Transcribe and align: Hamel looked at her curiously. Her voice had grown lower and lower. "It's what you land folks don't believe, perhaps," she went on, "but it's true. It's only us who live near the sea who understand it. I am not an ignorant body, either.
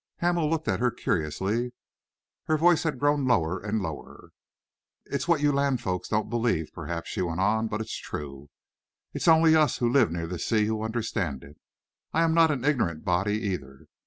Hamel 0.17 0.49
looked 0.49 0.67
at 0.67 0.79
her 0.79 0.89
curiously. 0.89 1.73
Her 2.45 2.57
voice 2.57 2.81
had 2.81 2.97
grown 2.97 3.27
lower 3.27 3.59
and 3.59 3.83
lower. 3.83 4.31
"It's 5.05 5.27
what 5.27 5.41
you 5.41 5.51
land 5.51 5.79
folks 5.79 6.09
don't 6.09 6.27
believe, 6.27 6.73
perhaps," 6.73 7.11
she 7.11 7.21
went 7.21 7.39
on, 7.39 7.67
"but 7.67 7.81
it's 7.81 7.95
true. 7.99 8.49
It's 9.13 9.27
only 9.27 9.55
us 9.55 9.77
who 9.77 9.87
live 9.87 10.11
near 10.11 10.25
the 10.25 10.39
sea 10.39 10.65
who 10.65 10.81
understand 10.81 11.43
it. 11.43 11.59
I 12.13 12.23
am 12.23 12.33
not 12.33 12.49
an 12.49 12.65
ignorant 12.65 13.05
body, 13.05 13.41
either. 13.43 13.85